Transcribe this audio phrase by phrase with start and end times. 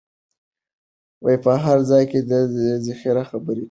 [1.43, 2.19] په هر ځای کې
[2.85, 3.59] د خیر خبره کوئ.